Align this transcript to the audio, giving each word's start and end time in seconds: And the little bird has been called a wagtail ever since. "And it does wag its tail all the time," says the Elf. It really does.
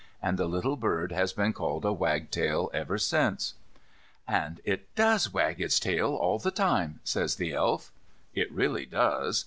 And 0.19 0.39
the 0.39 0.47
little 0.47 0.77
bird 0.77 1.11
has 1.11 1.31
been 1.31 1.53
called 1.53 1.85
a 1.85 1.93
wagtail 1.93 2.71
ever 2.73 2.97
since. 2.97 3.53
"And 4.27 4.59
it 4.65 4.95
does 4.95 5.31
wag 5.31 5.61
its 5.61 5.79
tail 5.79 6.15
all 6.15 6.39
the 6.39 6.49
time," 6.49 7.01
says 7.03 7.35
the 7.35 7.53
Elf. 7.53 7.91
It 8.33 8.51
really 8.51 8.87
does. 8.87 9.39